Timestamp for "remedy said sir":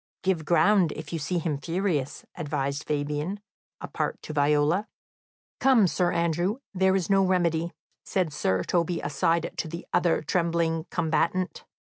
7.23-8.63